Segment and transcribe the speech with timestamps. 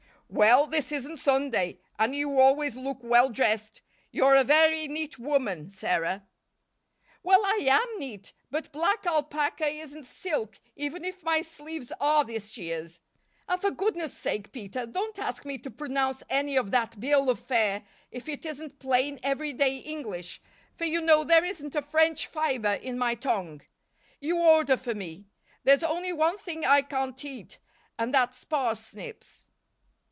[0.33, 3.81] "Well, this isn't Sunday; and you always look well dressed.
[4.13, 6.23] You're a very neat woman, Sarah."
[7.21, 12.57] "Well I am neat, but black alpaca isn't silk even if my sleeves are this
[12.57, 13.01] year's.
[13.49, 17.37] And for goodness' sake, Peter, don't ask me to pronounce any of that bill of
[17.37, 20.41] fare if it isn't plain every day English,
[20.73, 23.63] for you know there isn't a French fiber in my tongue.
[24.21, 25.27] You order for me.
[25.65, 27.59] There's only one thing I can't eat
[27.99, 29.45] and that's parsnips."